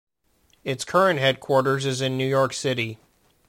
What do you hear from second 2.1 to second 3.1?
New York City.